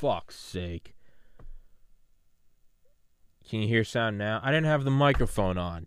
[0.00, 0.94] fuck's sake.
[3.46, 4.40] Can you hear sound now?
[4.42, 5.86] I didn't have the microphone on.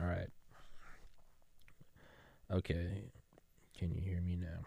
[0.00, 0.28] All right.
[2.48, 3.10] Okay.
[3.76, 4.66] Can you hear me now?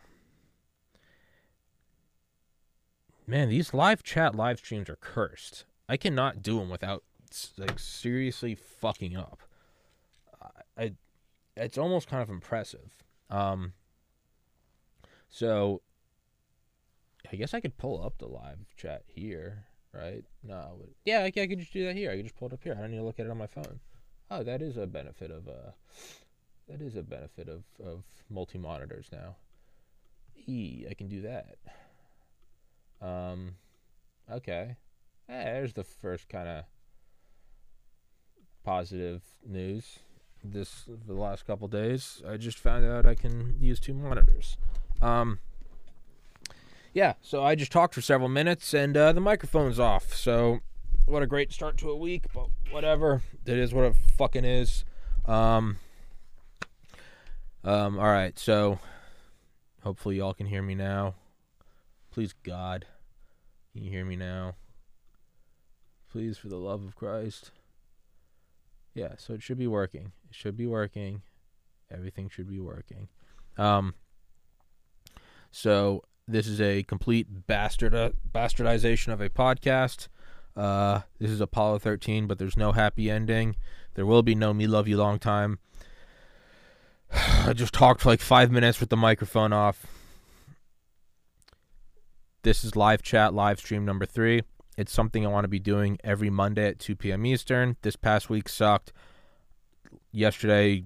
[3.26, 5.64] Man, these live chat live streams are cursed.
[5.88, 7.04] I cannot do them without
[7.58, 9.44] like seriously fucking up.
[10.42, 10.92] I, I
[11.56, 13.07] it's almost kind of impressive.
[13.30, 13.74] Um
[15.30, 15.82] so
[17.32, 20.24] I guess I could pull up the live chat here, right?
[20.44, 22.12] No, yeah, I, I could just do that here.
[22.12, 22.74] I could just pull it up here.
[22.78, 23.80] I don't need to look at it on my phone.
[24.32, 25.72] Oh, that is a benefit of uh
[26.68, 29.36] that is a benefit of of multi monitors now.
[30.48, 31.58] E, I can do that.
[33.02, 33.56] Um,
[34.32, 34.78] okay.
[35.28, 36.64] Hey, there's the first kind of
[38.64, 40.00] positive news.
[40.52, 44.58] This the last couple days, I just found out I can use two monitors.
[45.02, 45.40] Um,
[46.94, 50.14] yeah, so I just talked for several minutes and uh, the microphone's off.
[50.16, 50.60] So,
[51.06, 53.22] what a great start to a week, but whatever.
[53.46, 54.84] It is what it fucking is.
[55.26, 55.78] Um,
[57.64, 58.80] um, all right, so
[59.84, 61.16] hopefully y'all can hear me now.
[62.12, 62.86] Please, God,
[63.74, 64.56] can you hear me now?
[66.12, 67.52] Please, for the love of Christ.
[68.98, 70.12] Yeah, so it should be working.
[70.28, 71.22] It should be working.
[71.92, 73.10] Everything should be working.
[73.56, 73.94] Um,
[75.52, 77.94] so this is a complete bastard
[78.34, 80.08] bastardization of a podcast.
[80.56, 83.56] Uh, this is Apollo 13, but there's no happy ending.
[83.94, 85.60] There will be no "Me Love You Long Time."
[87.12, 89.86] I just talked for like five minutes with the microphone off.
[92.42, 94.42] This is live chat, live stream number three.
[94.78, 97.26] It's something I want to be doing every Monday at 2 p.m.
[97.26, 97.76] Eastern.
[97.82, 98.94] This past week sucked.
[100.12, 100.86] Yesterday,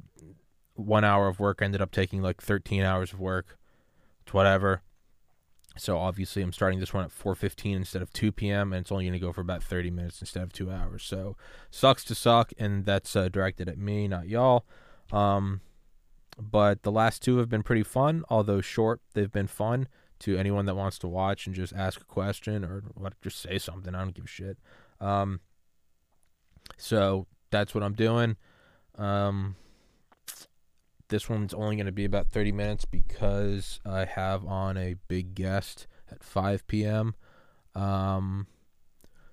[0.76, 3.58] one hour of work ended up taking like 13 hours of work.
[4.24, 4.82] It's whatever.
[5.78, 8.72] So obviously, I'm starting this one at 4:15 instead of 2 p.m.
[8.74, 11.04] and it's only going to go for about 30 minutes instead of two hours.
[11.04, 11.36] So
[11.70, 14.66] sucks to suck, and that's uh, directed at me, not y'all.
[15.12, 15.62] Um,
[16.40, 19.02] but the last two have been pretty fun, although short.
[19.14, 19.88] They've been fun
[20.22, 23.58] to anyone that wants to watch and just ask a question or what, just say
[23.58, 23.94] something.
[23.94, 24.58] I don't give a shit.
[25.00, 25.42] Um,
[26.78, 28.38] so that's what I'm doing.
[28.98, 29.56] Um,
[31.10, 35.36] this one's only going to be about 30 minutes because I have on a big
[35.36, 37.16] guest at 5 p.m.
[37.76, 38.48] Um,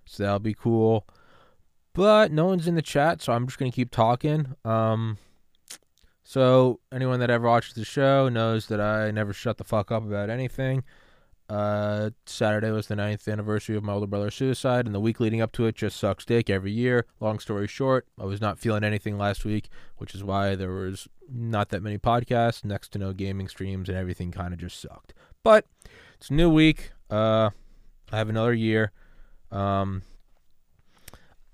[0.04, 1.06] so that'll be cool.
[1.92, 4.54] But no one's in the chat, so I'm just going to keep talking.
[4.64, 5.18] Um,
[6.28, 10.02] so anyone that ever watches the show knows that I never shut the fuck up
[10.02, 10.84] about anything.
[11.48, 15.40] Uh, Saturday was the ninth anniversary of my older brother's suicide, and the week leading
[15.40, 17.06] up to it just sucks dick every year.
[17.18, 21.08] Long story short, I was not feeling anything last week, which is why there was
[21.32, 25.14] not that many podcasts, next to no gaming streams, and everything kind of just sucked.
[25.42, 25.64] But
[26.16, 26.92] it's a new week.
[27.08, 27.48] Uh,
[28.12, 28.92] I have another year.
[29.50, 30.02] Um,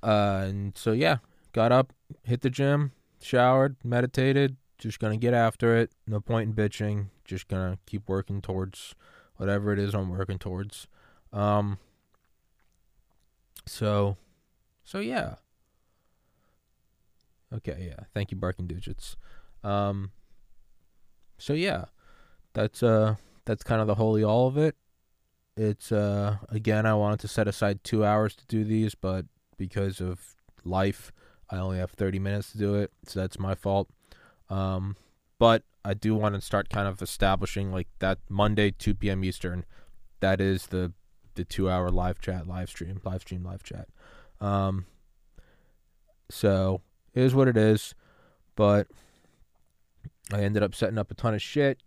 [0.03, 1.19] uh, and so yeah,
[1.53, 1.93] got up,
[2.25, 2.91] hit the gym,
[3.23, 5.93] showered, meditated, just gonna get after it.
[6.07, 7.07] No point in bitching.
[7.25, 8.95] Just gonna keep working towards
[9.37, 10.87] whatever it is I'm working towards.
[11.33, 11.79] Um.
[13.67, 14.19] So,
[14.85, 15.37] so yeah.
[17.53, 18.05] Okay, yeah.
[18.13, 19.17] Thank you, Barking Digits.
[19.63, 20.13] Um.
[21.39, 21.87] So yeah,
[22.53, 23.17] that's uh
[23.47, 24.77] that's kind of the holy all of it.
[25.57, 29.25] It's uh again I wanted to set aside two hours to do these, but
[29.57, 31.11] because of life,
[31.49, 33.89] I only have thirty minutes to do it, so that's my fault.
[34.51, 34.97] Um,
[35.39, 39.25] but I do want to start kind of establishing like that Monday 2 p.m.
[39.25, 39.65] Eastern.
[40.21, 40.93] That is the
[41.35, 43.89] the two hour live chat, live stream, live stream, live chat.
[44.41, 44.87] Um,
[46.31, 46.81] so
[47.13, 47.95] it is what it is.
[48.57, 48.87] But
[50.33, 51.83] I ended up setting up a ton of shit,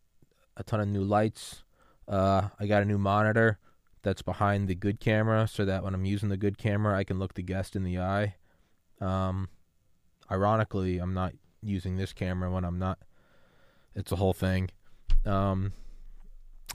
[0.58, 1.64] a ton of new lights.
[2.08, 3.58] Uh, I got a new monitor
[4.04, 7.20] that's behind the good camera, so that when I'm using the good camera, I can
[7.20, 8.36] look the guest in the eye.
[9.02, 9.50] Um,
[10.30, 13.00] ironically, I'm not using this camera when I'm not.
[13.96, 14.70] It's a whole thing.
[15.26, 15.74] Um,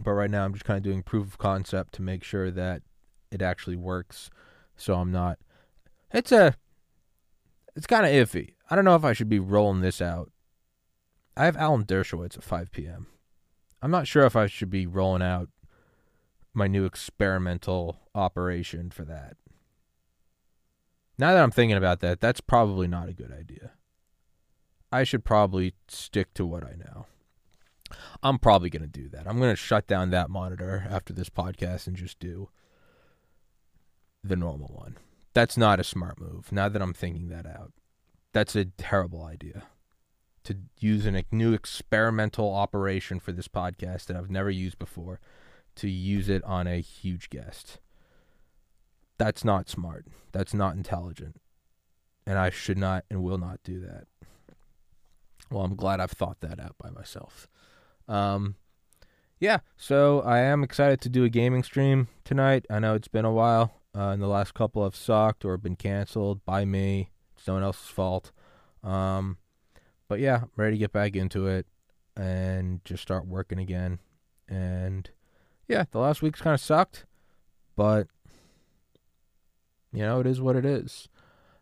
[0.03, 2.83] but right now I'm just kind of doing proof of concept to make sure that
[3.31, 4.31] it actually works.
[4.77, 5.39] So I'm not.
[6.13, 6.57] It's a.
[7.75, 8.55] It's kind of iffy.
[8.71, 10.31] I don't know if I should be rolling this out.
[11.37, 13.07] I have Alan Dershowitz at 5 p.m.
[13.81, 15.49] I'm not sure if I should be rolling out
[16.55, 19.37] my new experimental operation for that.
[21.19, 23.73] Now that I'm thinking about that, that's probably not a good idea.
[24.93, 27.07] I should probably stick to what I know.
[28.23, 29.27] I'm probably going to do that.
[29.27, 32.51] I'm going to shut down that monitor after this podcast and just do
[34.23, 34.97] the normal one.
[35.35, 36.53] That's not a smart move.
[36.53, 37.73] Now that I'm thinking that out,
[38.33, 39.65] that's a terrible idea.
[40.45, 45.21] to use a new experimental operation for this podcast that I've never used before
[45.77, 47.79] to use it on a huge guest.
[49.19, 50.07] That's not smart.
[50.33, 51.41] That's not intelligent.
[52.27, 54.07] And I should not and will not do that.
[55.53, 57.47] Well, I'm glad I've thought that out by myself.
[58.09, 58.57] Um,
[59.39, 62.65] yeah, so I am excited to do a gaming stream tonight.
[62.71, 63.75] I know it's been a while.
[63.95, 67.11] Uh, and the last couple have sucked or been canceled by me.
[67.37, 68.33] It's no one else's fault.
[68.83, 69.37] Um,
[70.09, 71.67] but yeah, I'm ready to get back into it
[72.17, 73.99] and just start working again.
[74.49, 75.11] And
[75.69, 77.05] yeah, the last week's kind of sucked,
[77.77, 78.07] but
[79.93, 81.09] you know, it is what it is.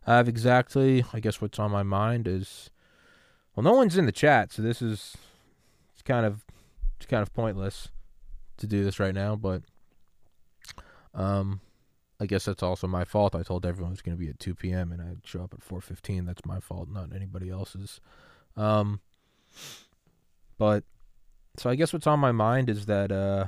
[0.07, 2.71] I have exactly, I guess, what's on my mind is,
[3.61, 5.17] well, no one's in the chat, so this is,
[5.93, 6.47] it's kind of,
[6.97, 7.89] it's kind of pointless
[8.57, 9.63] to do this right now, but,
[11.15, 11.61] um,
[12.19, 13.35] I guess that's also my fault.
[13.35, 14.93] I told everyone it was going to be at 2 p.m.
[14.93, 16.27] and I'd show up at 4:15.
[16.27, 17.99] That's my fault, not anybody else's.
[18.59, 19.01] Um,
[20.59, 20.85] but
[21.57, 23.47] so I guess what's on my mind is that uh,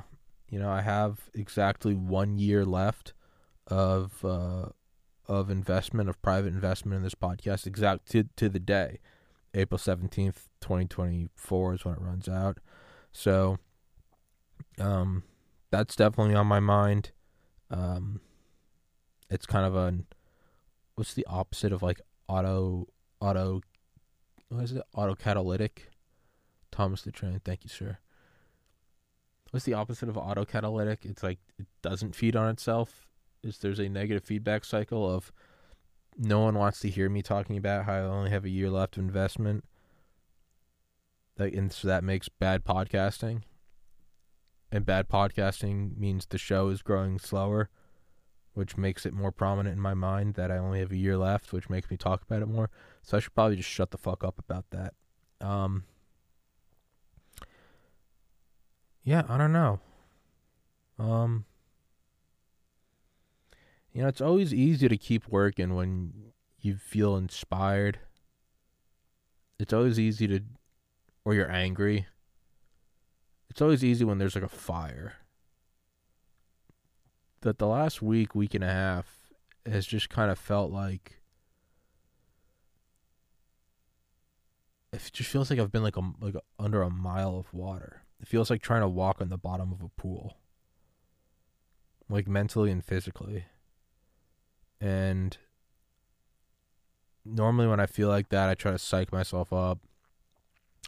[0.48, 3.12] you know, I have exactly one year left
[3.66, 4.68] of uh,
[5.28, 9.00] of investment of private investment in this podcast, exact to to the day,
[9.54, 12.58] April seventeenth, twenty twenty four is when it runs out.
[13.12, 13.58] So,
[14.78, 15.22] um,
[15.70, 17.12] that's definitely on my mind.
[17.70, 18.20] Um
[19.30, 19.94] it's kind of a
[20.94, 22.86] what's the opposite of like auto
[23.20, 23.62] auto
[24.50, 24.82] what is it?
[24.94, 25.90] Auto catalytic
[26.70, 27.96] thomas the train thank you sir.
[29.50, 33.06] What's the opposite of auto catalytic it's like it doesn't feed on itself.
[33.42, 35.32] Is there's a negative feedback cycle of
[36.18, 38.96] no one wants to hear me talking about how i only have a year left
[38.96, 39.64] of investment
[41.38, 43.42] like and so that makes bad podcasting
[44.70, 47.68] and bad podcasting means the show is growing slower
[48.54, 51.52] which makes it more prominent in my mind that I only have a year left,
[51.52, 52.70] which makes me talk about it more.
[53.02, 54.94] So I should probably just shut the fuck up about that.
[55.40, 55.84] Um,
[59.04, 59.80] yeah, I don't know.
[60.98, 61.46] Um,
[63.92, 67.98] you know, it's always easy to keep working when you feel inspired.
[69.58, 70.40] It's always easy to,
[71.24, 72.06] or you're angry.
[73.50, 75.14] It's always easy when there's like a fire
[77.42, 79.06] that the last week, week and a half
[79.66, 81.20] has just kind of felt like
[84.92, 88.02] it just feels like I've been like a like under a mile of water.
[88.20, 90.38] It feels like trying to walk on the bottom of a pool.
[92.08, 93.46] Like mentally and physically.
[94.82, 95.38] And
[97.24, 99.78] normally when I feel like that, I try to psych myself up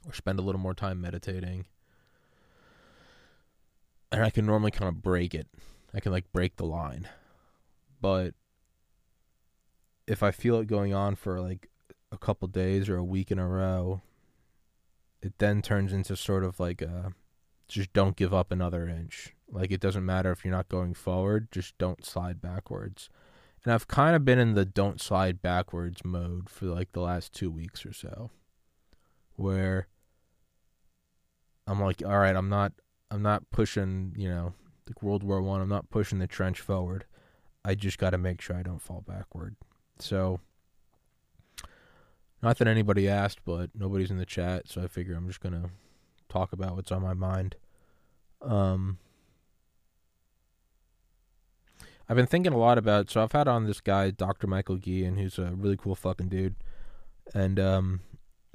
[0.06, 1.66] or spend a little more time meditating.
[4.10, 5.46] And I can normally kind of break it
[5.94, 7.08] I can like break the line.
[8.00, 8.34] But
[10.06, 11.68] if I feel it going on for like
[12.10, 14.02] a couple days or a week in a row,
[15.22, 17.12] it then turns into sort of like a
[17.68, 19.34] just don't give up another inch.
[19.50, 23.08] Like it doesn't matter if you're not going forward, just don't slide backwards.
[23.64, 27.32] And I've kind of been in the don't slide backwards mode for like the last
[27.32, 28.30] 2 weeks or so
[29.36, 29.88] where
[31.66, 32.72] I'm like, all right, I'm not
[33.10, 34.54] I'm not pushing, you know,
[34.86, 35.60] like World War One.
[35.60, 37.04] I'm not pushing the trench forward.
[37.64, 39.56] I just got to make sure I don't fall backward.
[39.98, 40.40] So,
[42.42, 45.70] not that anybody asked, but nobody's in the chat, so I figure I'm just gonna
[46.28, 47.56] talk about what's on my mind.
[48.42, 48.98] Um,
[52.14, 53.10] I've been thinking a lot about.
[53.10, 54.46] So I've had on this guy, Dr.
[54.46, 56.54] Michael Guillen, who's a really cool fucking dude,
[57.34, 58.02] and um,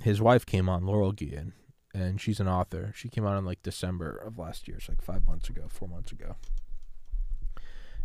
[0.01, 1.51] his wife came on, Laurel Guillen,
[1.93, 2.93] and she's an author.
[2.95, 5.89] She came on in like December of last year, so like five months ago, four
[5.89, 6.37] months ago.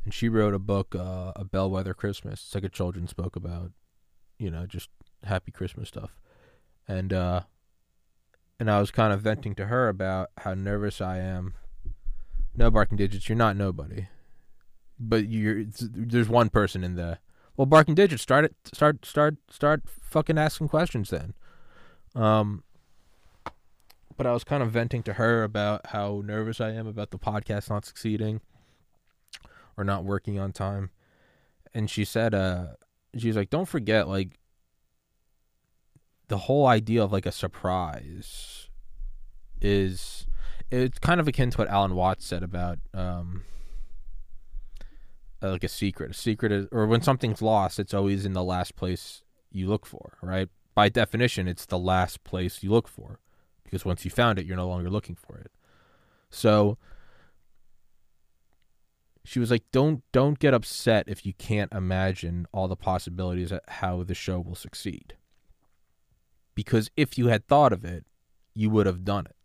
[0.05, 2.43] And she wrote a book, uh, A Bellwether Christmas.
[2.47, 3.71] It's like a children's book about,
[4.41, 4.89] you know, just
[5.23, 6.19] happy Christmas stuff.
[6.89, 7.43] And uh,
[8.59, 11.55] and I was kind of venting to her about how nervous I am.
[12.57, 14.09] No barking digits, you're not nobody,
[15.09, 15.65] but you're.
[15.81, 17.19] There's one person in the.
[17.57, 18.55] Well, barking digits, start it.
[18.73, 21.35] Start start start fucking asking questions then.
[22.15, 22.65] Um,
[24.17, 27.19] but I was kind of venting to her about how nervous I am about the
[27.19, 28.41] podcast not succeeding
[29.77, 30.91] or not working on time.
[31.73, 32.67] And she said, uh,
[33.17, 34.39] she's like, don't forget, like,
[36.29, 38.69] the whole idea of like a surprise
[39.61, 40.27] is
[40.71, 43.43] it's kind of akin to what Alan Watts said about um
[45.45, 46.13] Uh, like a secret.
[46.13, 49.85] A secret is, or when something's lost, it's always in the last place you look
[49.85, 50.49] for, right?
[50.75, 53.21] By definition, it's the last place you look for
[53.63, 55.53] because once you found it, you're no longer looking for it.
[56.31, 56.79] So
[59.25, 63.63] she was like, "Don't don't get upset if you can't imagine all the possibilities at
[63.69, 65.15] how the show will succeed."
[66.55, 68.05] because if you had thought of it,
[68.55, 69.37] you would have done it.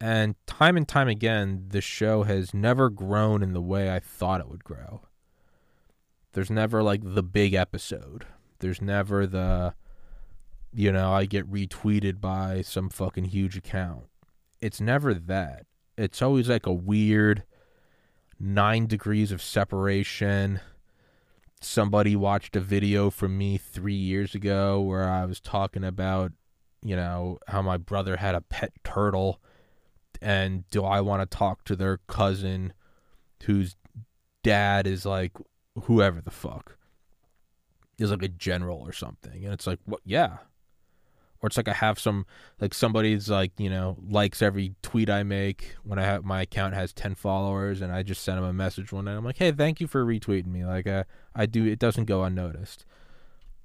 [0.00, 4.40] And time and time again, the show has never grown in the way I thought
[4.40, 5.02] it would grow.
[6.32, 8.26] There's never like the big episode.
[8.58, 9.74] There's never the,
[10.72, 14.06] you know, I get retweeted by some fucking huge account.
[14.60, 15.66] It's never that.
[15.96, 17.44] It's always like a weird
[18.40, 20.60] nine degrees of separation.
[21.60, 26.32] Somebody watched a video from me three years ago where I was talking about,
[26.82, 29.40] you know, how my brother had a pet turtle
[30.24, 32.72] and do I want to talk to their cousin
[33.44, 33.76] whose
[34.42, 35.32] dad is like
[35.82, 36.78] whoever the fuck
[37.98, 39.44] is like a general or something?
[39.44, 40.38] And it's like what yeah.
[41.40, 42.24] Or it's like I have some
[42.58, 46.72] like somebody's like you know likes every tweet I make when I have my account
[46.72, 49.16] has 10 followers and I just send them a message one night.
[49.16, 50.64] I'm like hey thank you for retweeting me.
[50.64, 51.04] Like uh,
[51.34, 52.86] I do it doesn't go unnoticed.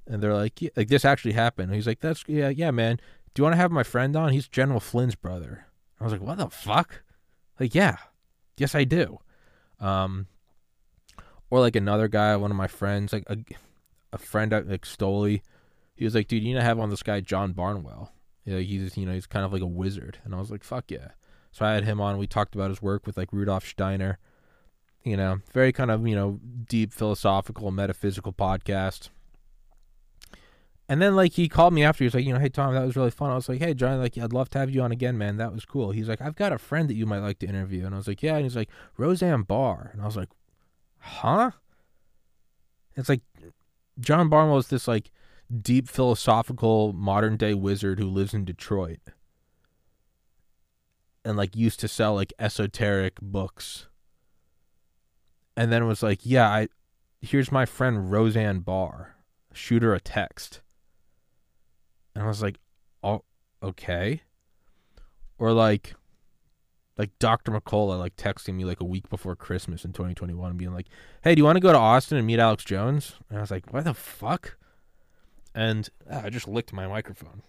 [0.06, 1.70] And they're like yeah, like this actually happened.
[1.70, 3.00] And he's like that's yeah yeah man.
[3.34, 4.34] Do you want to have my friend on?
[4.34, 5.68] He's General Flynn's brother
[6.00, 7.04] I was like, what the fuck?
[7.60, 7.98] Like, yeah,
[8.58, 9.20] yes, I do.
[9.80, 10.28] Um,
[11.50, 13.38] or like another guy, one of my friends, like a,
[14.14, 15.42] a friend at like Stoli,
[15.96, 18.14] he was like, dude, you to have on this guy John Barnwell.
[18.46, 20.90] Yeah, he's you know he's kind of like a wizard, and I was like, fuck
[20.90, 21.10] yeah.
[21.52, 22.18] So I had him on.
[22.18, 24.18] We talked about his work with like Rudolf Steiner.
[25.04, 29.10] You know, very kind of you know deep philosophical, metaphysical podcast.
[30.90, 32.04] And then like he called me after.
[32.04, 33.30] He was like, you know, hey Tom, that was really fun.
[33.30, 35.38] I was like, hey John, like I'd love to have you on again, man.
[35.38, 35.92] That was cool.
[35.92, 38.08] He's like, I've got a friend that you might like to interview, and I was
[38.08, 38.36] like, yeah.
[38.36, 40.30] And he's like, Roseanne Barr, and I was like,
[40.98, 41.52] huh?
[42.96, 43.22] It's like
[44.00, 45.12] John Barnwell is this like
[45.62, 49.00] deep philosophical modern day wizard who lives in Detroit
[51.24, 53.88] and like used to sell like esoteric books.
[55.56, 56.70] And then was like, yeah, I
[57.22, 59.16] here's my friend Roseanne Barr.
[59.54, 60.62] Shoot her a text.
[62.20, 62.60] And I was like,
[63.02, 63.24] oh,
[63.64, 64.24] okay.
[65.38, 65.96] Or like,
[66.98, 67.54] like Dr.
[67.54, 70.88] McCullough like texting me like a week before Christmas in 2021 and being like,
[71.24, 73.14] hey, do you want to go to Austin and meet Alex Jones?
[73.30, 74.58] And I was like, why the fuck?
[75.56, 77.42] And ah, I just licked my microphone.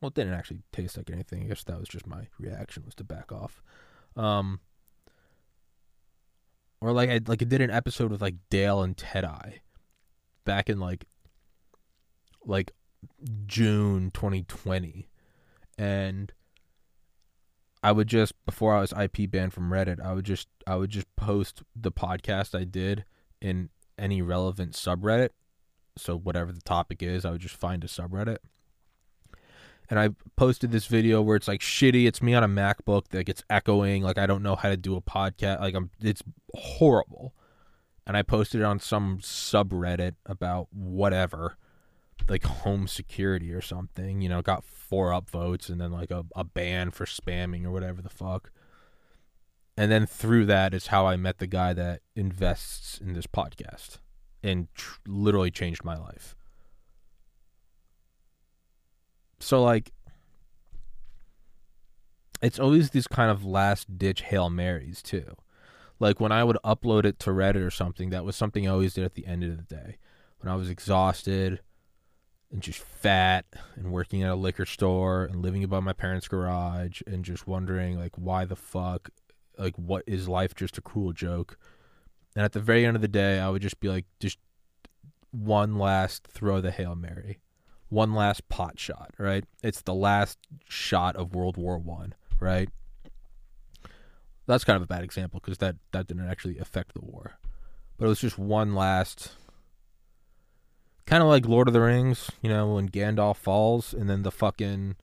[0.00, 1.44] Well, it didn't actually taste like anything.
[1.44, 3.62] I guess that was just my reaction was to back off.
[4.16, 4.58] Um,
[6.80, 9.60] or like I like I did an episode with like Dale and Ted I
[10.44, 11.04] back in like
[12.44, 12.72] like
[13.46, 15.08] June 2020,
[15.78, 16.32] and
[17.82, 20.90] I would just before I was IP banned from Reddit, I would just I would
[20.90, 23.04] just post the podcast I did
[23.40, 25.30] in any relevant subreddit.
[25.96, 28.38] So whatever the topic is, I would just find a subreddit.
[29.88, 32.06] And I posted this video where it's like shitty.
[32.06, 34.02] It's me on a MacBook that gets echoing.
[34.02, 35.60] Like I don't know how to do a podcast.
[35.60, 36.22] Like I'm, it's
[36.54, 37.34] horrible.
[38.06, 41.56] And I posted it on some subreddit about whatever
[42.28, 44.20] like home security or something.
[44.20, 48.02] You know, got four upvotes and then like a, a ban for spamming or whatever
[48.02, 48.50] the fuck.
[49.76, 53.98] And then through that is how I met the guy that invests in this podcast
[54.42, 56.34] and tr- literally changed my life.
[59.38, 59.92] So like
[62.42, 65.36] it's always these kind of last ditch Hail Marys too.
[65.98, 68.94] Like when I would upload it to Reddit or something, that was something I always
[68.94, 69.96] did at the end of the day.
[70.40, 71.60] When I was exhausted,
[72.52, 73.44] and just fat
[73.76, 77.98] and working at a liquor store and living above my parents' garage and just wondering
[77.98, 79.10] like why the fuck
[79.58, 81.58] like what is life just a cruel joke?
[82.34, 84.38] And at the very end of the day i would just be like just
[85.30, 87.38] one last throw the hail mary.
[87.88, 89.44] One last pot shot right?
[89.62, 92.68] It's the last shot of world war one right?
[94.46, 97.38] That's kind of a bad example because that that didn't actually affect the war.
[97.96, 99.32] But it was just one last
[101.10, 104.30] kind of like Lord of the Rings, you know, when Gandalf falls and then the
[104.30, 104.94] fucking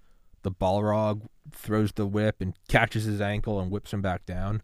[0.41, 4.61] the Balrog throws the whip and catches his ankle and whips him back down.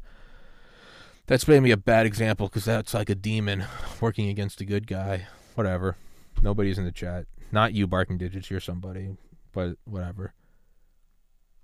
[1.27, 3.65] That's maybe a bad example because that's like a demon
[3.99, 5.27] working against a good guy.
[5.55, 5.97] Whatever.
[6.41, 7.25] Nobody's in the chat.
[7.51, 8.49] Not you, barking digits.
[8.49, 9.17] You're somebody,
[9.51, 10.33] but whatever.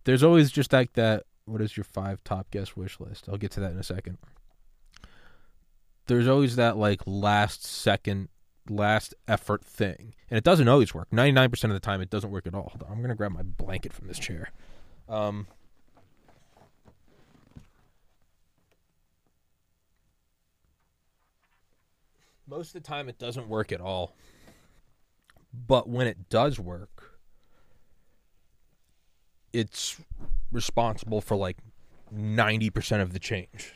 [0.03, 1.23] There's always just like that.
[1.45, 3.29] What is your five top guest wish list?
[3.29, 4.17] I'll get to that in a second.
[6.07, 8.27] There's always that like last second
[8.69, 10.13] last effort thing.
[10.29, 11.09] And it doesn't always work.
[11.11, 12.73] 99% of the time, it doesn't work at all.
[12.89, 14.51] I'm going to grab my blanket from this chair.
[15.07, 15.47] Um,
[22.47, 24.15] most of the time, it doesn't work at all.
[25.53, 27.19] But when it does work,
[29.51, 29.97] it's
[30.51, 31.57] responsible for like
[32.13, 33.73] 90% of the change.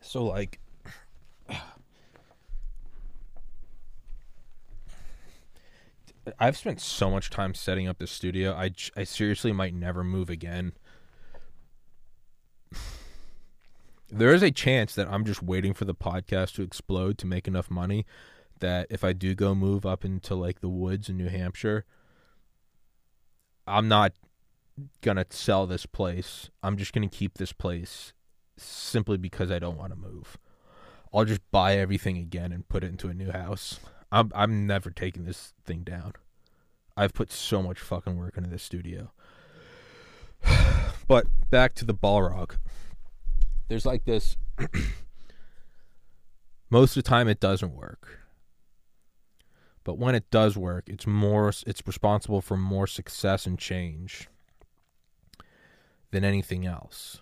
[0.00, 0.58] So, like,
[6.38, 8.52] I've spent so much time setting up this studio.
[8.52, 10.72] I I seriously might never move again.
[14.12, 17.46] There is a chance that I'm just waiting for the podcast to explode to make
[17.46, 18.04] enough money
[18.58, 21.84] that if I do go move up into like the woods in New Hampshire,
[23.68, 24.14] I'm not
[25.00, 26.50] gonna sell this place.
[26.60, 28.12] I'm just gonna keep this place
[28.56, 30.38] simply because I don't want to move.
[31.12, 33.78] I'll just buy everything again and put it into a new house.
[34.12, 36.14] I'm I'm never taking this thing down.
[36.96, 39.12] I've put so much fucking work into this studio.
[41.08, 42.56] but back to the Balrog.
[43.68, 44.36] There's like this
[46.70, 48.18] most of the time it doesn't work.
[49.84, 54.28] But when it does work, it's more it's responsible for more success and change
[56.10, 57.20] than anything else.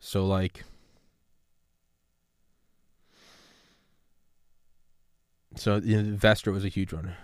[0.00, 0.64] So like
[5.54, 7.14] so the investor was a huge one.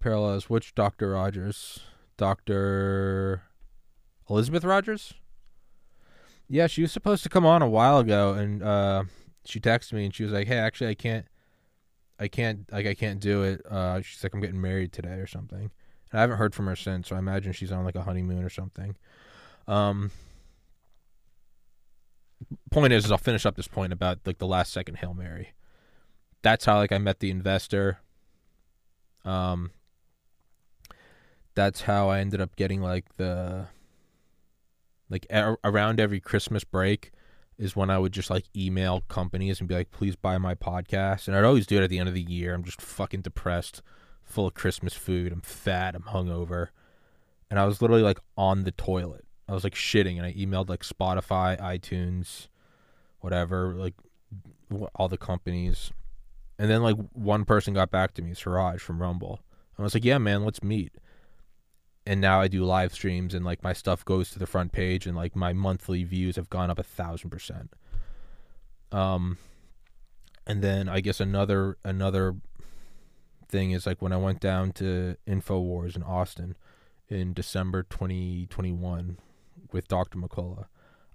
[0.00, 1.10] Parallels which Dr.
[1.10, 1.80] Rogers?
[2.16, 3.42] Dr.
[4.28, 5.14] Elizabeth Rogers?
[6.48, 9.04] Yeah, she was supposed to come on a while ago and uh
[9.46, 11.26] she texted me and she was like, "Hey, actually I can't
[12.18, 13.62] I can't like I can't do it.
[13.68, 15.70] Uh she's like I'm getting married today or something."
[16.10, 18.44] And I haven't heard from her since, so I imagine she's on like a honeymoon
[18.44, 18.96] or something.
[19.66, 20.10] Um,
[22.70, 25.54] point is, is I'll finish up this point about like the last second hail mary.
[26.42, 27.98] That's how like I met the investor.
[29.24, 29.70] Um,
[31.54, 33.68] that's how I ended up getting like the
[35.08, 37.12] like a- around every Christmas break
[37.58, 41.28] is when I would just like email companies and be like, please buy my podcast.
[41.28, 42.54] And I'd always do it at the end of the year.
[42.54, 43.80] I'm just fucking depressed
[44.22, 45.32] full of Christmas food.
[45.32, 45.94] I'm fat.
[45.94, 46.68] I'm hungover.
[47.50, 49.24] And I was literally like on the toilet.
[49.48, 52.48] I was like shitting and I emailed like Spotify, iTunes,
[53.20, 53.94] whatever, like
[54.94, 55.92] all the companies.
[56.58, 59.40] And then like one person got back to me, Siraj from Rumble.
[59.78, 60.92] I was like, yeah, man, let's meet.
[62.06, 65.06] And now I do live streams and like my stuff goes to the front page
[65.06, 67.72] and like my monthly views have gone up a thousand percent.
[68.92, 69.38] Um,
[70.46, 72.36] and then I guess another another
[73.48, 76.56] thing is like when I went down to InfoWars in Austin
[77.08, 79.18] in December 2021
[79.74, 80.18] with Dr.
[80.18, 80.66] McCullough,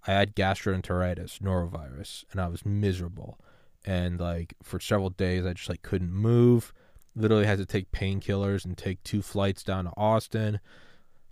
[0.06, 3.40] I had gastroenteritis, norovirus, and I was miserable.
[3.86, 6.74] And like for several days, I just like couldn't move.
[7.16, 10.60] Literally had to take painkillers and take two flights down to Austin.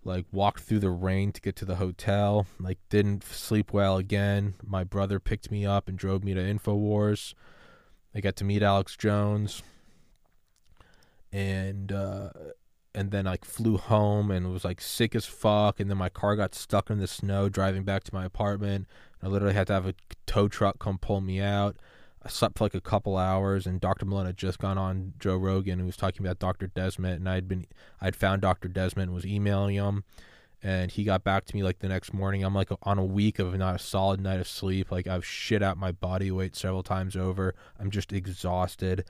[0.04, 2.48] Like walked through the rain to get to the hotel.
[2.60, 4.56] Like didn't sleep well again.
[4.66, 7.34] My brother picked me up and drove me to Infowars.
[8.16, 9.62] I got to meet Alex Jones
[11.32, 12.30] and uh,
[12.98, 15.80] and then like flew home and was like sick as fuck.
[15.80, 18.88] And then my car got stuck in the snow driving back to my apartment.
[19.22, 19.94] I literally had to have a
[20.26, 21.78] tow truck come pull me out.
[22.24, 24.06] I slept for like a couple hours, and Dr.
[24.06, 26.68] Malone had just gone on Joe Rogan, who was talking about Dr.
[26.68, 27.68] Desmet and I'd been
[28.02, 28.68] I'd found Dr.
[28.68, 30.04] Desmet and was emailing him,
[30.64, 32.44] and he got back to me like the next morning.
[32.44, 34.92] I'm like on a week of not a solid night of sleep.
[34.92, 37.54] Like I've shit out my body weight several times over.
[37.80, 39.06] I'm just exhausted,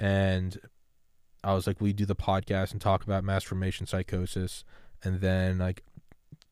[0.00, 0.58] and
[1.46, 4.64] I was like, we do the podcast and talk about mass formation psychosis,
[5.04, 5.84] and then like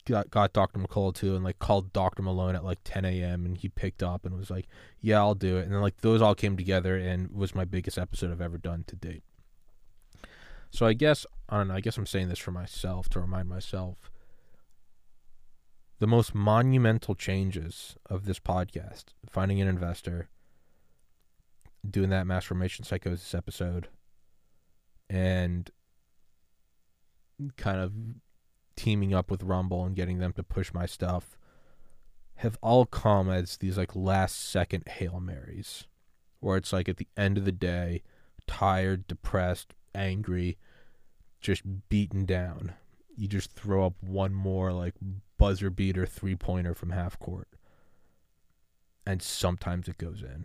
[0.07, 0.79] got got Dr.
[0.79, 2.23] McCullough too, and like called Dr.
[2.23, 3.45] Malone at like 10 a.m.
[3.45, 4.69] and he picked up and was like,
[5.01, 7.99] yeah, I'll do it, and then like those all came together and was my biggest
[7.99, 9.25] episode I've ever done to date.
[10.71, 11.75] So I guess I don't know.
[11.75, 14.13] I guess I'm saying this for myself to remind myself.
[15.99, 20.29] The most monumental changes of this podcast: finding an investor,
[21.89, 23.89] doing that mass formation psychosis episode,
[25.09, 25.71] and
[27.57, 27.93] kind of
[28.77, 31.39] teaming up with Rumble and getting them to push my stuff
[32.37, 35.87] have all come as these like last second Hail Marys
[36.45, 38.03] where it's like at the end of the day,
[38.47, 40.59] tired, depressed, angry,
[41.41, 42.75] just beaten down.
[43.17, 44.95] You just throw up one more like
[45.39, 47.49] buzzer beater three pointer from half court.
[49.07, 50.45] And sometimes it goes in.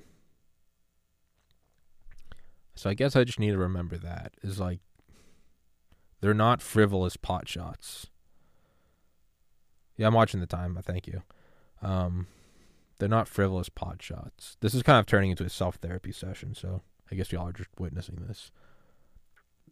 [2.80, 4.80] So I guess I just need to remember that is like
[6.22, 8.08] they're not frivolous pot shots.
[9.98, 10.80] Yeah, I'm watching the time.
[10.82, 11.24] Thank you.
[11.82, 12.28] Um,
[12.98, 14.56] they're not frivolous pot shots.
[14.62, 17.52] This is kind of turning into a self therapy session, so I guess y'all are
[17.52, 18.50] just witnessing this.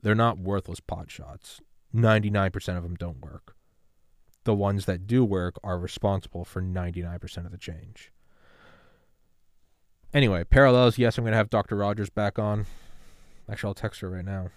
[0.04, 1.62] They're not worthless pot shots.
[1.96, 3.56] 99% of them don't work.
[4.44, 8.12] The ones that do work are responsible for 99% of the change.
[10.14, 10.98] Anyway, parallels.
[10.98, 11.78] Yes, I'm going to have Dr.
[11.78, 12.66] Rogers back on.
[13.50, 14.50] Actually, I'll text her right now.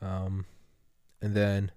[0.00, 0.46] Um,
[1.20, 1.72] and then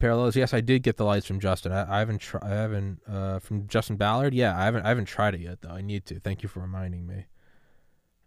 [0.00, 0.34] Parallels.
[0.34, 1.72] Yes, I did get the lights from Justin.
[1.72, 2.42] I, I haven't tried.
[2.42, 4.34] I haven't uh, from Justin Ballard.
[4.34, 4.84] Yeah, I haven't.
[4.84, 5.70] I haven't tried it yet though.
[5.70, 6.18] I need to.
[6.18, 7.26] Thank you for reminding me.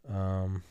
[0.07, 0.63] Um.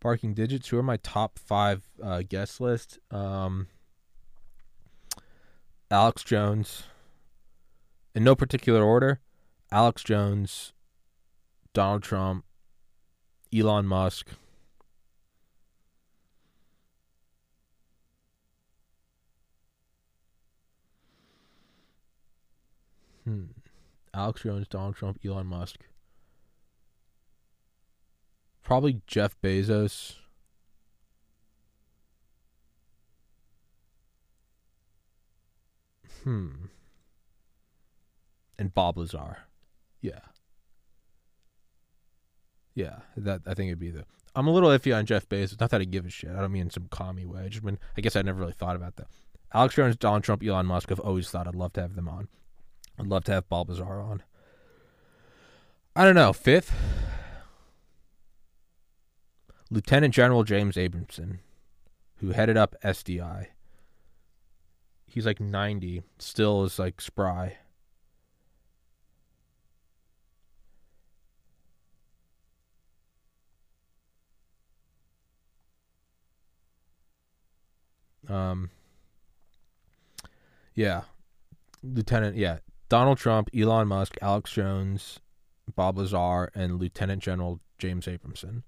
[0.00, 0.68] Barking digits.
[0.68, 2.98] Who are my top five uh, guest list?
[3.10, 3.66] Um,
[5.90, 6.84] Alex Jones.
[8.14, 9.20] In no particular order.
[9.70, 10.72] Alex Jones,
[11.74, 12.44] Donald Trump,
[13.54, 14.30] Elon Musk.
[23.24, 23.44] Hmm.
[24.14, 25.80] Alex Jones, Donald Trump, Elon Musk.
[28.68, 30.16] Probably Jeff Bezos.
[36.22, 36.66] Hmm.
[38.58, 39.38] And Bob Lazar.
[40.02, 40.18] Yeah.
[42.74, 44.04] Yeah, that I think it'd be the.
[44.34, 45.58] I'm a little iffy on Jeff Bezos.
[45.58, 46.28] Not that I give a shit.
[46.28, 47.44] I don't mean in some commie way.
[47.44, 49.06] I just mean I guess I never really thought about that.
[49.54, 50.92] Alex Jones, Donald Trump, Elon Musk.
[50.92, 52.28] I've always thought I'd love to have them on.
[52.98, 54.22] I'd love to have Bob Lazar on.
[55.96, 56.34] I don't know.
[56.34, 56.70] Fifth,
[59.70, 61.40] Lieutenant General James Abrahamson,
[62.16, 63.48] who headed up SDI.
[65.06, 67.58] He's like 90, still is like spry.
[78.28, 78.70] Um,
[80.74, 81.02] yeah,
[81.82, 82.36] Lieutenant.
[82.36, 85.20] Yeah, Donald Trump, Elon Musk, Alex Jones,
[85.74, 88.64] Bob Lazar, and Lieutenant General James Abrahamson.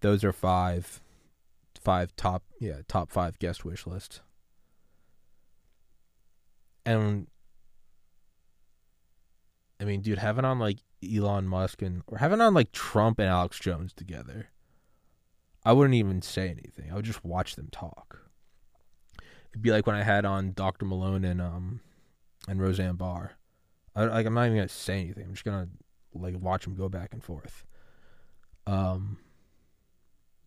[0.00, 1.00] Those are five,
[1.80, 2.42] five top.
[2.60, 4.20] Yeah, top five guest wish list.
[6.86, 7.26] And
[9.80, 13.28] I mean, dude, having on like Elon Musk and or having on like Trump and
[13.28, 14.50] Alex Jones together,
[15.64, 16.90] I wouldn't even say anything.
[16.90, 18.18] I would just watch them talk.
[19.52, 20.86] It'd be like when I had on Dr.
[20.86, 21.80] Malone and um
[22.48, 23.32] and Roseanne Barr.
[23.94, 25.24] I, like I'm not even gonna say anything.
[25.24, 25.68] I'm just gonna
[26.14, 27.66] like watch them go back and forth.
[28.66, 29.18] Um.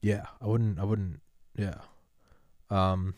[0.04, 0.80] Yeah, I wouldn't.
[0.80, 1.22] I wouldn't.
[1.58, 1.78] Yeah.
[2.70, 3.16] Um.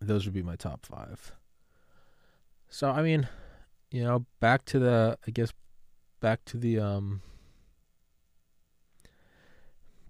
[0.00, 1.32] Those would be my top five.
[2.68, 3.28] So I mean,
[3.90, 5.52] you know, back to the I guess
[6.20, 7.20] back to the um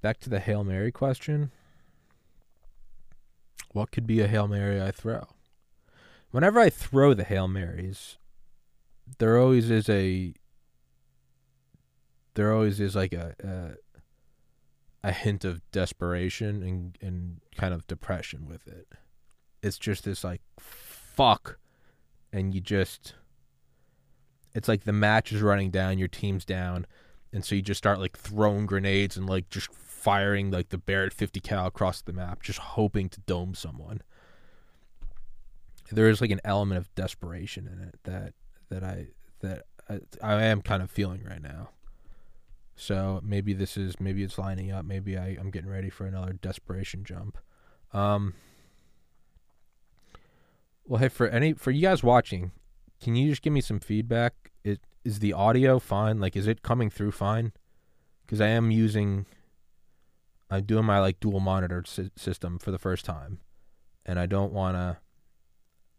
[0.00, 1.50] back to the Hail Mary question.
[3.72, 5.27] What could be a Hail Mary I throw?
[6.31, 8.16] Whenever I throw the Hail Marys,
[9.19, 10.35] there always is a
[12.35, 13.35] there always is like a
[15.05, 18.88] a, a hint of desperation and and kind of depression with it.
[19.62, 21.59] It's just this like fuck
[22.33, 23.14] and you just
[24.55, 26.87] it's like the match is running down, your team's down,
[27.33, 31.12] and so you just start like throwing grenades and like just firing like the Barrett
[31.12, 34.03] 50 cal across the map, just hoping to dome someone.
[35.90, 38.35] There is like an element of desperation in it that
[38.74, 39.06] that I
[39.40, 41.70] that I, I am kind of feeling right now.
[42.76, 44.84] So maybe this is maybe it's lining up.
[44.84, 47.38] Maybe I, I'm getting ready for another desperation jump.
[47.92, 48.34] Um,
[50.84, 52.50] well, hey, for any for you guys watching,
[53.00, 54.50] can you just give me some feedback?
[54.64, 56.18] Is is the audio fine?
[56.18, 57.52] Like, is it coming through fine?
[58.26, 59.26] Because I am using
[60.50, 63.38] I'm doing my like dual monitor sy- system for the first time,
[64.04, 64.98] and I don't want to.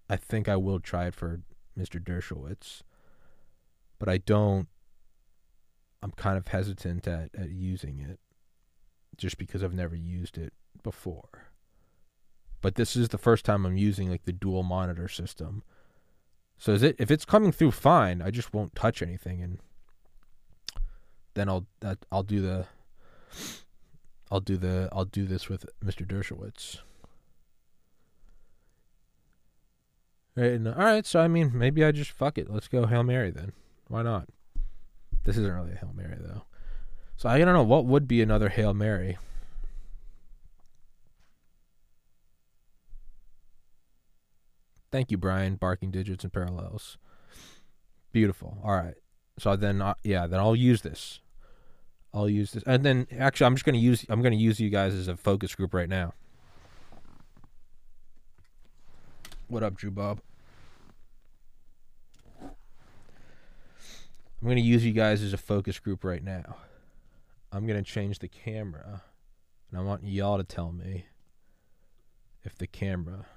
[0.09, 1.39] I think I will try it for
[1.77, 2.01] Mr.
[2.01, 2.81] Dershowitz,
[3.99, 4.67] but I don't.
[6.01, 8.19] I'm kind of hesitant at, at using it,
[9.17, 11.51] just because I've never used it before.
[12.61, 15.63] But this is the first time I'm using like the dual monitor system.
[16.57, 19.59] So is it if it's coming through fine, I just won't touch anything and
[21.35, 21.67] then I'll
[22.11, 22.65] I'll do the
[24.31, 26.05] I'll do the I'll do this with Mr.
[26.07, 26.79] Dershowitz.
[30.35, 31.05] And, all right.
[31.05, 32.49] So I mean, maybe I just fuck it.
[32.49, 33.53] Let's go Hail Mary then.
[33.87, 34.27] Why not?
[35.23, 36.43] This isn't really a Hail Mary though.
[37.17, 39.17] So I don't know what would be another Hail Mary.
[44.91, 45.55] Thank you, Brian.
[45.55, 46.97] Barking digits and parallels.
[48.11, 48.57] Beautiful.
[48.63, 48.95] All right.
[49.37, 51.19] So then, uh, yeah, then I'll use this.
[52.13, 54.93] I'll use this, and then actually, I'm just gonna use I'm gonna use you guys
[54.93, 56.13] as a focus group right now.
[59.47, 60.21] What up, Drew Bob?
[62.41, 62.49] I'm
[64.43, 66.55] going to use you guys as a focus group right now.
[67.51, 69.03] I'm going to change the camera,
[69.69, 71.05] and I want y'all to tell me
[72.43, 73.27] if the camera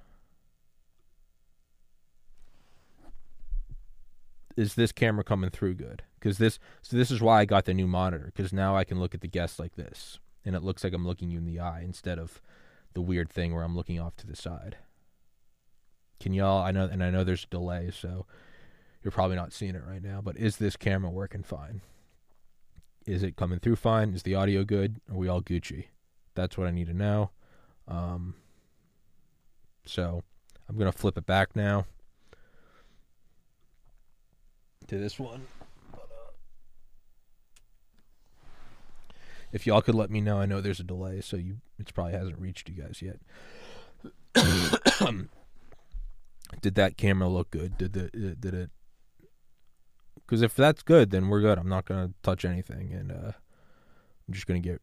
[4.57, 7.73] is this camera coming through good because this so this is why I got the
[7.73, 10.83] new monitor because now I can look at the guests like this and it looks
[10.83, 12.43] like I'm looking you in the eye instead of
[12.93, 14.77] the weird thing where I'm looking off to the side.
[16.21, 16.63] Can y'all?
[16.63, 18.27] I know, and I know there's a delay, so
[19.03, 20.21] you're probably not seeing it right now.
[20.21, 21.81] But is this camera working fine?
[23.07, 24.13] Is it coming through fine?
[24.13, 25.01] Is the audio good?
[25.11, 25.87] Are we all Gucci?
[26.35, 27.31] That's what I need to know.
[27.87, 28.35] Um,
[29.87, 30.23] so
[30.69, 31.87] I'm gonna flip it back now
[34.89, 35.47] to this one.
[39.51, 42.13] If y'all could let me know, I know there's a delay, so you it probably
[42.13, 43.21] hasn't reached you guys yet.
[46.61, 47.79] did that camera look good?
[47.79, 48.71] Did the uh, did it?
[50.17, 51.59] Because if that's good, then we're good.
[51.59, 53.33] I'm not gonna touch anything, and uh,
[54.27, 54.81] I'm just gonna get.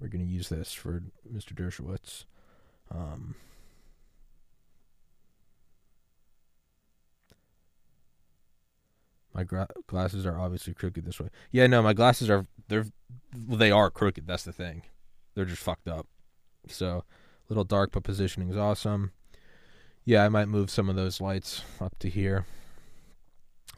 [0.00, 1.54] We're gonna use this for Mr.
[1.54, 2.24] Dershowitz.
[2.90, 3.36] Um,
[9.32, 11.28] my gra- glasses are obviously crooked this way.
[11.50, 12.86] Yeah, no, my glasses are they're
[13.46, 14.26] well, they are crooked.
[14.26, 14.82] That's the thing.
[15.34, 16.06] They're just fucked up.
[16.68, 17.04] So,
[17.48, 19.12] little dark, but positioning is awesome.
[20.04, 22.46] Yeah, I might move some of those lights up to here.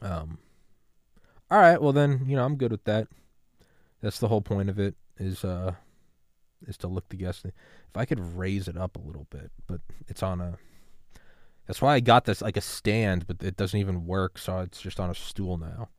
[0.01, 0.39] Um.
[1.51, 3.07] All right, well then, you know, I'm good with that.
[4.01, 5.73] That's the whole point of it is uh
[6.67, 7.45] is to look the guest.
[7.45, 7.53] If
[7.95, 10.57] I could raise it up a little bit, but it's on a
[11.67, 14.81] that's why I got this like a stand, but it doesn't even work, so it's
[14.81, 15.89] just on a stool now.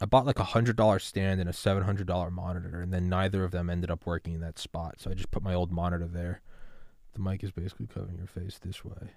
[0.00, 3.08] I bought like a hundred dollar stand and a seven hundred dollar monitor, and then
[3.08, 4.96] neither of them ended up working in that spot.
[4.98, 6.40] So I just put my old monitor there.
[7.14, 9.10] The mic is basically covering your face this way.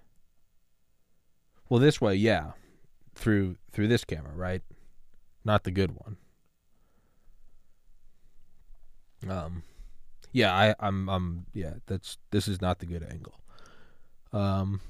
[1.69, 2.51] Well, this way, yeah,
[3.15, 4.61] through through this camera, right?
[5.43, 6.17] Not the good one.
[9.27, 9.63] Um,
[10.31, 13.39] yeah, I, I'm, I'm, yeah, that's this is not the good angle.
[14.33, 14.81] Um,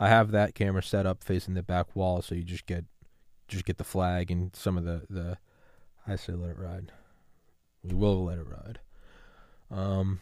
[0.00, 2.84] I have that camera set up facing the back wall, so you just get
[3.46, 5.38] just get the flag and some of the the.
[6.06, 6.92] I say let it ride.
[7.82, 8.80] We will let it ride.
[9.70, 10.20] Um,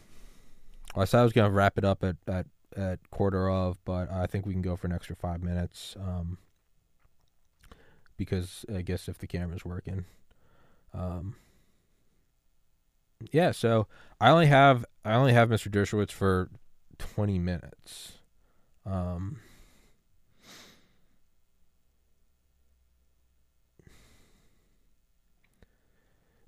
[0.95, 4.25] I said I was gonna wrap it up at at at quarter of, but I
[4.27, 5.95] think we can go for an extra five minutes.
[5.99, 6.37] Um,
[8.17, 10.05] because I guess if the camera's working,
[10.93, 11.35] um,
[13.31, 13.51] yeah.
[13.51, 13.87] So
[14.19, 15.69] I only have I only have Mr.
[15.69, 16.49] Dershowitz for
[16.97, 18.13] 20 minutes.
[18.85, 19.39] Um,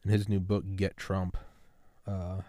[0.04, 1.38] in his new book, Get Trump,
[2.06, 2.42] uh,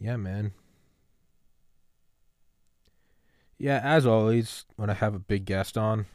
[0.00, 0.52] yeah, man.
[3.58, 6.06] Yeah, as always, when I have a big guest on,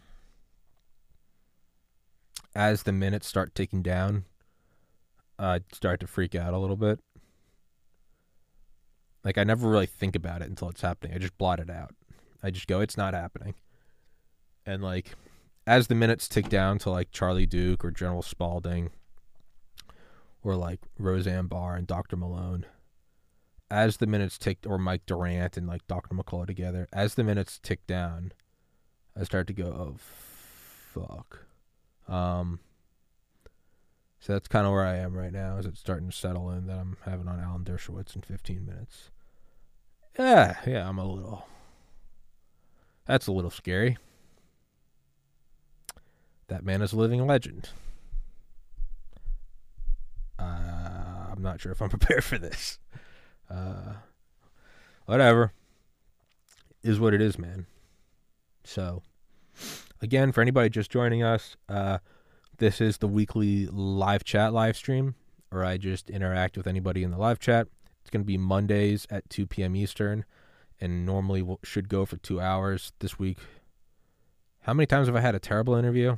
[2.55, 4.25] as the minutes start ticking down,
[5.37, 6.99] I start to freak out a little bit.
[9.23, 11.13] Like I never really think about it until it's happening.
[11.15, 11.93] I just blot it out.
[12.41, 13.53] I just go, it's not happening.
[14.65, 15.11] And like
[15.67, 18.91] as the minutes tick down to like Charlie Duke or General Spalding
[20.43, 22.15] or like Roseanne Barr and Dr.
[22.15, 22.65] Malone,
[23.69, 26.15] as the minutes tick or Mike Durant and like Dr.
[26.15, 28.31] McCullough together, as the minutes tick down,
[29.19, 29.95] I start to go, oh
[30.93, 31.45] fuck.
[32.07, 32.59] Um
[34.19, 35.57] so that's kind of where I am right now.
[35.57, 39.11] Is it starting to settle in that I'm having on Alan Dershowitz in 15 minutes?
[40.17, 41.47] Yeah, yeah, I'm a little.
[43.05, 43.97] That's a little scary.
[46.47, 47.69] That man is a living legend.
[50.39, 52.79] Uh, I'm not sure if I'm prepared for this.
[53.49, 53.93] Uh,
[55.05, 55.53] whatever.
[56.83, 57.65] Is what it is, man.
[58.63, 59.01] So,
[60.01, 61.97] again, for anybody just joining us, uh,
[62.57, 65.15] this is the weekly live chat live stream,
[65.49, 67.67] where I just interact with anybody in the live chat.
[68.01, 69.75] It's going to be Mondays at 2 p.m.
[69.75, 70.25] Eastern,
[70.79, 72.91] and normally should go for two hours.
[72.99, 73.39] This week,
[74.61, 76.17] how many times have I had a terrible interview?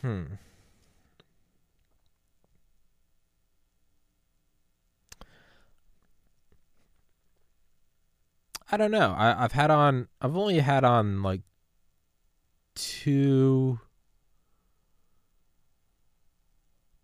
[0.00, 0.24] Hmm.
[8.72, 9.14] I don't know.
[9.16, 10.08] I, I've had on.
[10.22, 11.42] I've only had on like
[12.74, 13.78] two.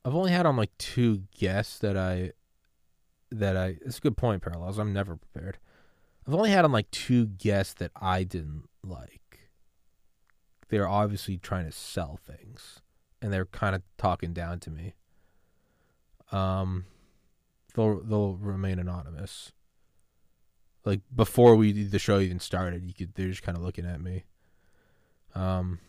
[0.03, 2.33] I've only had on like two guests that I
[3.31, 3.77] that I.
[3.85, 4.79] It's a good point, parallels.
[4.79, 5.59] I'm never prepared.
[6.27, 9.51] I've only had on like two guests that I didn't like.
[10.71, 12.81] They're obviously trying to sell things,
[13.21, 14.95] and they're kind of talking down to me.
[16.33, 16.87] Um,
[17.75, 19.53] they'll they'll remain anonymous.
[20.85, 24.01] Like before we the show even started, you could they're just kind of looking at
[24.01, 24.25] me.
[25.35, 25.81] Um,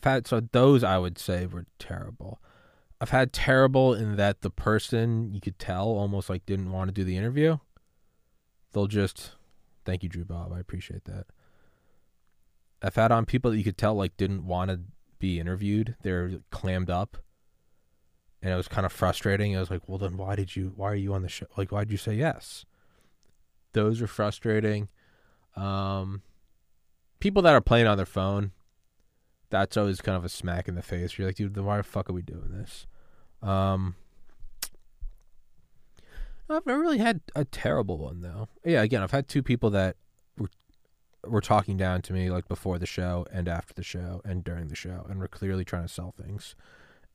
[0.00, 2.40] fat, so those I would say were terrible.
[3.00, 6.92] I've had terrible in that the person you could tell almost like didn't want to
[6.92, 7.58] do the interview.
[8.72, 9.32] They'll just
[9.84, 10.52] thank you, Drew Bob.
[10.52, 11.26] I appreciate that.
[12.82, 14.80] I've had on people that you could tell like didn't want to
[15.18, 15.96] be interviewed.
[16.02, 17.16] They're clammed up.
[18.40, 19.56] And it was kind of frustrating.
[19.56, 21.46] I was like, well then why did you why are you on the show?
[21.56, 22.64] Like why did you say yes?
[23.72, 24.88] Those are frustrating.
[25.56, 26.22] Um
[27.20, 28.52] people that are playing on their phone,
[29.50, 31.18] that's always kind of a smack in the face.
[31.18, 32.86] You're like, dude, why the fuck are we doing this?
[33.42, 33.94] Um,
[36.50, 38.48] I've never really had a terrible one though.
[38.64, 39.96] Yeah, again, I've had two people that
[40.36, 40.50] were
[41.26, 44.68] were talking down to me like before the show and after the show and during
[44.68, 46.54] the show, and were clearly trying to sell things,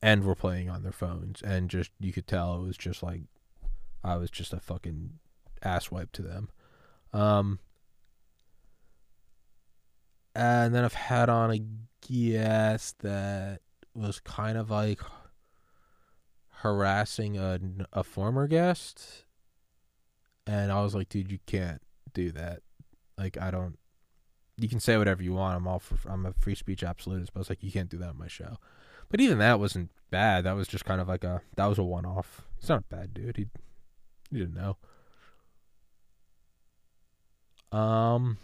[0.04, 3.22] and were playing on their phones, and just you could tell it was just like
[4.04, 5.12] I was just a fucking
[5.64, 6.50] asswipe to them.
[7.14, 7.60] Um,
[10.36, 11.62] and then I've had on a
[12.06, 13.62] guest that
[13.96, 15.00] was kind of like
[16.50, 17.60] harassing a,
[17.94, 19.24] a former guest.
[20.46, 21.82] And I was like, dude, you can't
[22.14, 22.60] do that.
[23.18, 23.78] Like, I don't.
[24.58, 25.56] You can say whatever you want.
[25.56, 25.98] I'm all for.
[26.12, 28.28] I'm a free speech absolutist, but I was like, you can't do that on my
[28.28, 28.58] show.
[29.10, 30.44] But even that wasn't bad.
[30.46, 31.42] That was just kind of like a.
[31.56, 32.42] That was a one off.
[32.60, 33.38] He's not a bad dude.
[33.38, 33.48] He,
[34.32, 34.78] he didn't know.
[37.78, 38.38] Um.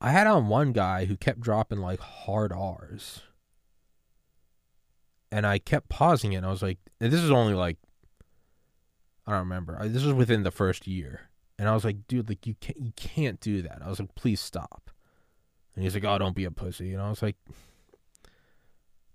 [0.00, 3.22] I had on one guy who kept dropping like hard R's.
[5.32, 7.78] And I kept pausing it and I was like, this is only like
[9.26, 9.78] I don't remember.
[9.88, 11.30] This was within the first year.
[11.58, 13.80] And I was like, dude, like you can't you can't do that.
[13.82, 14.90] I was like, please stop.
[15.74, 16.92] And he's like, Oh, don't be a pussy.
[16.92, 17.36] And I was like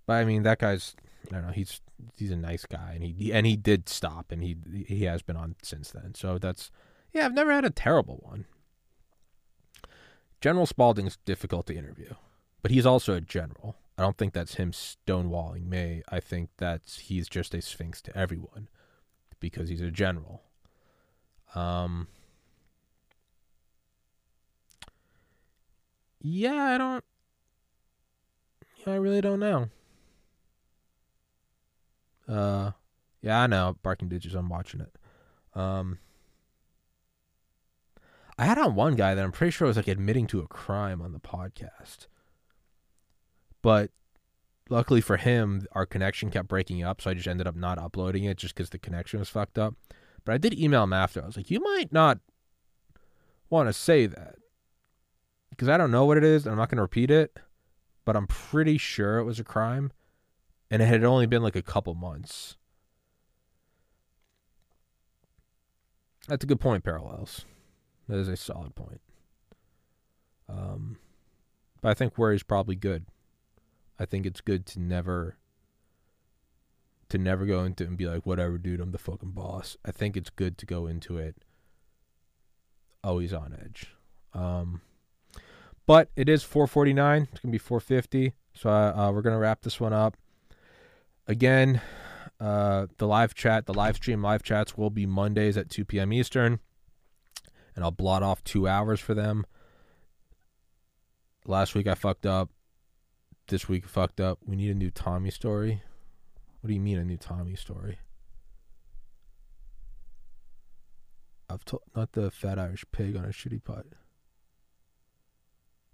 [0.06, 0.96] But I mean that guy's
[1.30, 1.82] I don't know, he's
[2.16, 4.56] he's a nice guy and he and he did stop and he
[4.88, 6.16] he has been on since then.
[6.16, 6.72] So that's
[7.12, 8.46] yeah, I've never had a terrible one.
[10.42, 12.14] General Spalding's difficult to interview,
[12.62, 13.76] but he's also a general.
[13.98, 16.04] I don't think that's him stonewalling me.
[16.10, 18.70] I think that's he's just a sphinx to everyone
[19.42, 20.44] because he's a general.
[21.56, 22.08] Um,
[26.22, 27.04] yeah, I don't.
[28.86, 29.70] I really don't know.
[32.28, 32.72] Uh,
[33.22, 33.78] yeah, I know.
[33.84, 34.36] Barking Digits.
[34.36, 34.96] I'm watching it.
[35.60, 36.00] Um,
[38.38, 41.02] I had on one guy that I'm pretty sure was like admitting to a crime
[41.02, 42.08] on the podcast.
[43.62, 43.92] But
[44.70, 48.24] luckily for him, our connection kept breaking up, so I just ended up not uploading
[48.24, 49.76] it just because the connection was fucked up.
[50.24, 51.22] But I did email him after.
[51.22, 52.20] I was like, you might not
[53.50, 54.36] want to say that
[55.60, 56.48] because I don't know what it is.
[56.48, 57.38] I'm not going to repeat it,
[58.06, 59.92] but I'm pretty sure it was a crime,
[60.72, 62.56] and it had only been like a couple months.
[66.30, 66.86] That's a good point.
[66.86, 67.44] Parallels.
[68.08, 69.02] That is a solid point.
[70.48, 70.98] Um,
[71.82, 73.08] but I think worry is probably good.
[74.00, 75.36] I think it's good to never
[77.10, 79.76] to never go into it and be like, whatever, dude, I'm the fucking boss.
[79.84, 81.44] I think it's good to go into it
[83.04, 83.94] always on edge.
[84.34, 84.82] Um,
[85.90, 87.30] but it is 449.
[87.32, 88.34] It's gonna be 450.
[88.54, 90.18] So uh, uh, we're gonna wrap this one up.
[91.26, 91.82] Again,
[92.40, 96.14] uh, the live chat, the live stream, live chats will be Mondays at 2 p.m.
[96.14, 96.60] Eastern
[97.76, 99.48] and I'll blot off two hours for them.
[101.48, 102.52] Last week I fucked up.
[103.48, 104.38] This week fucked up.
[104.46, 105.82] We need a new Tommy story.
[106.62, 107.98] What do you mean a new Tommy story?
[111.50, 113.88] I've told not the fat Irish pig on a shitty putt.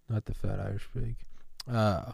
[0.09, 1.15] Not the fat Irish pig.
[1.69, 2.11] Uh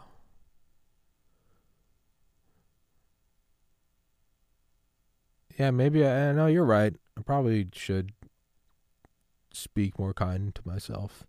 [5.58, 6.96] Yeah, maybe I, I know you're right.
[7.18, 8.14] I probably should
[9.54, 11.28] speak more kind to myself.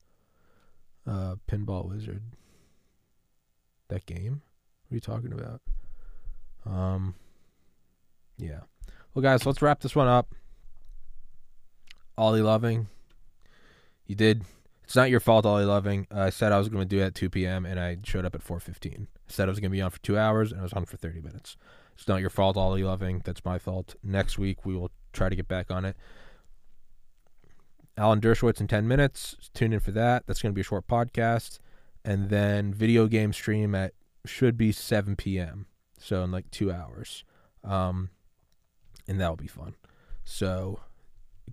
[1.06, 2.22] Uh, Pinball Wizard.
[3.88, 4.40] That game?
[4.88, 5.60] What are you talking about?
[6.64, 7.14] Um,
[8.38, 8.60] yeah.
[9.12, 10.34] Well, guys, let's wrap this one up.
[12.16, 12.88] Ollie Loving,
[14.06, 14.44] you did.
[14.92, 16.06] It's not your fault, Ollie Loving.
[16.10, 17.64] I said I was going to do it at 2 p.m.
[17.64, 19.04] and I showed up at 4:15.
[19.04, 20.84] I said I was going to be on for two hours and I was on
[20.84, 21.56] for 30 minutes.
[21.94, 23.22] It's not your fault, Ollie Loving.
[23.24, 23.94] That's my fault.
[24.02, 25.96] Next week we will try to get back on it.
[27.96, 29.34] Alan Dershowitz in 10 minutes.
[29.54, 30.26] Tune in for that.
[30.26, 31.58] That's going to be a short podcast.
[32.04, 33.94] And then video game stream at
[34.26, 35.68] should be 7 p.m.
[35.98, 37.24] So in like two hours.
[37.64, 38.10] Um,
[39.08, 39.74] and that'll be fun.
[40.22, 40.80] So,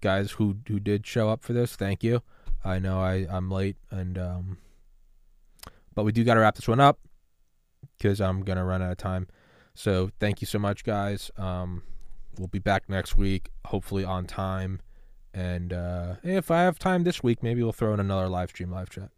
[0.01, 2.21] guys who who did show up for this, thank you.
[2.63, 4.57] I know I I'm late and um,
[5.95, 6.99] but we do got to wrap this one up
[7.97, 9.27] because I'm gonna run out of time.
[9.73, 11.31] So thank you so much, guys.
[11.37, 11.83] Um,
[12.37, 14.81] we'll be back next week, hopefully on time.
[15.33, 18.71] And uh, if I have time this week, maybe we'll throw in another live stream,
[18.71, 19.11] live chat.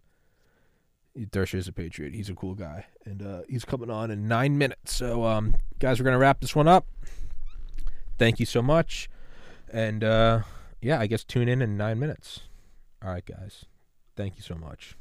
[1.18, 2.14] Dersher is a Patriot.
[2.14, 4.94] He's a cool guy, and uh, he's coming on in nine minutes.
[4.94, 6.86] So, um, guys, we're gonna wrap this one up.
[8.18, 9.10] Thank you so much,
[9.72, 10.42] and uh,
[10.82, 12.42] yeah, I guess tune in in nine minutes.
[13.04, 13.66] All right, guys.
[14.16, 14.96] Thank you so much.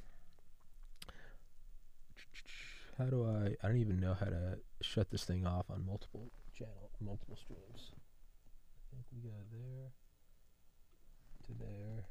[2.96, 3.56] How do I?
[3.62, 7.92] I don't even know how to shut this thing off on multiple channel, multiple streams.
[8.92, 9.90] I think we got there
[11.46, 12.04] to there